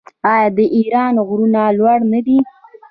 [0.31, 2.37] آیا د ایران غرونه لوړ نه دي؟